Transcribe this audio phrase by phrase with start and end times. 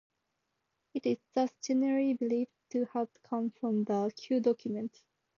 [0.95, 4.99] It is thus generally believed to have come from the Q document.